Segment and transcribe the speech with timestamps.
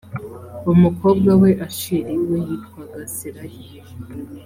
[0.71, 3.65] umukobwa wa asheri we yitwaga serahi.